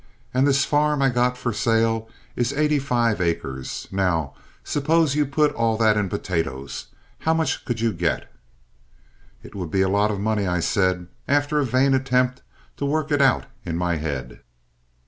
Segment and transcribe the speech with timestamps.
[0.33, 3.87] "And this farm I got for sale is eighty five acres.
[3.91, 6.87] Now, suppose you put all that in potatoes.
[7.19, 8.27] How much could you get?"
[9.43, 12.41] "It would be a lot of money," I said, after a vain attempt
[12.77, 14.41] to work it out in my head.